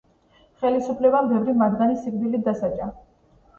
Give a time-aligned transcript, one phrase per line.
[0.63, 2.91] ხელისუფლებამ ბევრი მათგანი სიკვდილით დასაჯა.